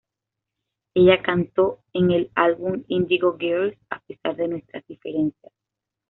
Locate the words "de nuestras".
4.35-4.83